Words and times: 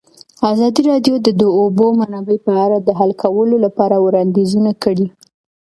ازادي 0.51 0.81
راډیو 0.89 1.15
د 1.25 1.29
د 1.41 1.43
اوبو 1.59 1.85
منابع 1.99 2.37
په 2.45 2.53
اړه 2.65 2.77
د 2.81 2.89
حل 2.99 3.11
کولو 3.23 3.55
لپاره 3.65 3.95
وړاندیزونه 4.05 4.71
کړي. 4.83 5.07